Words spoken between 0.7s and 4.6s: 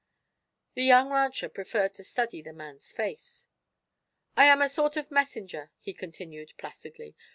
The young rancher preferred to study the man's face. "I am